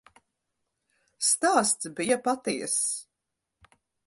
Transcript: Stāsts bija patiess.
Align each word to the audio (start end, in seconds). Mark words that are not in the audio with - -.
Stāsts 1.27 1.91
bija 2.01 2.19
patiess. 2.29 2.81